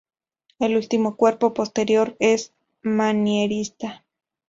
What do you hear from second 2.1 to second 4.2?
es manierista.